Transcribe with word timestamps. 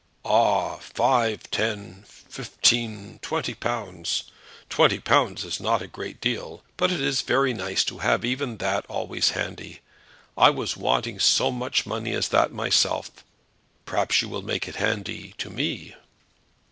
"Ah! 0.25 0.77
five, 0.77 1.43
ten, 1.51 2.05
fifteen, 2.07 3.19
twenty 3.21 3.53
pounds. 3.53 4.23
Twenty 4.67 4.97
pounds 4.97 5.43
is 5.43 5.59
not 5.59 5.83
a 5.83 5.87
great 5.87 6.19
deal, 6.19 6.63
but 6.75 6.91
it 6.91 6.99
is 6.99 7.21
very 7.21 7.53
nice 7.53 7.83
to 7.83 7.99
have 7.99 8.25
even 8.25 8.57
that 8.57 8.83
always 8.87 9.29
handy. 9.37 9.81
I 10.35 10.49
was 10.49 10.75
wanting 10.75 11.19
so 11.19 11.51
much 11.51 11.85
money 11.85 12.13
as 12.13 12.29
that 12.29 12.51
myself; 12.51 13.11
perhaps 13.85 14.23
you 14.23 14.29
will 14.29 14.41
make 14.41 14.67
it 14.67 14.77
handy 14.77 15.35
to 15.37 15.51
me." 15.51 15.93